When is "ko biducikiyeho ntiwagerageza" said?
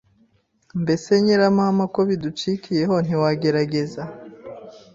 1.93-4.01